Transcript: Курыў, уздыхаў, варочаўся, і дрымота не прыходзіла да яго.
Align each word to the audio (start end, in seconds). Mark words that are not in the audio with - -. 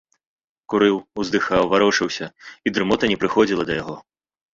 Курыў, 0.73 0.95
уздыхаў, 1.23 1.63
варочаўся, 1.73 2.29
і 2.65 2.73
дрымота 2.79 3.11
не 3.13 3.17
прыходзіла 3.25 3.67
да 3.69 3.73
яго. 3.81 3.95